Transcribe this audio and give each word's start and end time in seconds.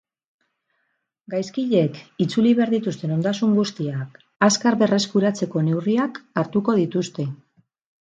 Gaizkileek 1.33 1.99
itzuli 2.23 2.53
behar 2.59 2.71
dituzten 2.75 3.13
ondasun 3.15 3.51
guztiak 3.57 4.17
azkar 4.47 4.79
berreskuratzeko 4.81 5.63
neurriak 5.69 6.19
hartuko 6.43 6.77
dituzte. 6.81 7.27